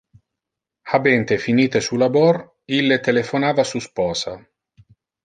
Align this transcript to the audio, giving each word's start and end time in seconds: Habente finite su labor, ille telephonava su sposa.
Habente 0.91 1.37
finite 1.43 1.79
su 1.87 1.95
labor, 2.03 2.35
ille 2.79 2.97
telephonava 3.09 3.67
su 3.73 3.83
sposa. 3.89 4.33